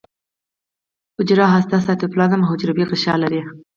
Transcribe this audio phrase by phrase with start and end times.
[1.17, 3.41] حجره هسته سایتوپلازم او حجروي غشا لري